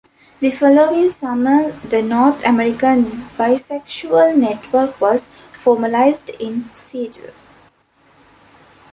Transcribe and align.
The 0.39 0.49
following 0.49 1.11
summer 1.11 1.73
the 1.73 2.01
North 2.01 2.43
American 2.43 3.03
Bisexual 3.37 4.35
Network 4.35 4.99
was 4.99 5.27
formalized 5.53 6.31
in 6.39 6.67
Seattle. 6.73 7.29